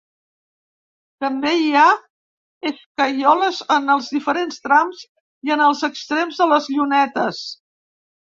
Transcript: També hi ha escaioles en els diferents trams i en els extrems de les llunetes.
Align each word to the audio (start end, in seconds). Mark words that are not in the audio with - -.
També 1.23 1.51
hi 1.63 1.67
ha 1.81 1.83
escaioles 2.69 3.59
en 3.77 3.93
els 3.95 4.09
diferents 4.15 4.57
trams 4.65 5.03
i 5.49 5.55
en 5.57 5.63
els 5.69 5.85
extrems 5.91 6.41
de 6.43 6.51
les 6.55 6.73
llunetes. 6.77 7.43